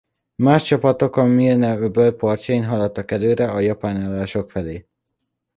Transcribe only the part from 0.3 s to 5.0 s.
Más csapatok a Milne-öböl partján haladtak előre a japán állások felé.